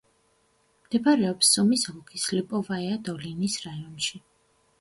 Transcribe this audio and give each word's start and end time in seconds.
მდებარეობს 0.85 1.51
სუმის 1.57 1.85
ოლქის 1.93 2.25
ლიპოვაია-დოლინის 2.39 3.63
რაიონში. 3.67 4.23